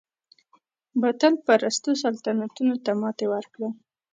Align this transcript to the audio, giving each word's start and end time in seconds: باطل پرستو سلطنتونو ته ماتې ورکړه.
باطل 1.01 1.33
پرستو 1.45 1.89
سلطنتونو 2.03 2.75
ته 2.85 2.91
ماتې 3.01 3.25
ورکړه. 3.33 3.69